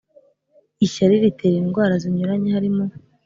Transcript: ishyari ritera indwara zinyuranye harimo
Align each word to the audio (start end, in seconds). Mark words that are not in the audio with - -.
ishyari 0.85 1.15
ritera 1.23 1.57
indwara 1.61 1.93
zinyuranye 2.03 2.47
harimo 2.55 2.83